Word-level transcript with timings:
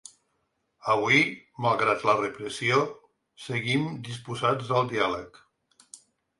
Avui, 0.93 1.19
malgrat 1.65 2.07
la 2.11 2.15
repressió, 2.23 2.81
seguim 3.45 3.87
disposats 4.11 4.75
al 4.81 4.93
diàleg. 4.97 5.43